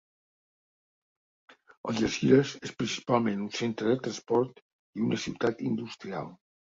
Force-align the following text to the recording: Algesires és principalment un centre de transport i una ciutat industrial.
Algesires 1.91 2.53
és 2.69 2.73
principalment 2.79 3.43
un 3.45 3.53
centre 3.59 3.93
de 3.93 3.99
transport 4.09 4.63
i 4.65 5.07
una 5.09 5.21
ciutat 5.27 5.63
industrial. 5.73 6.33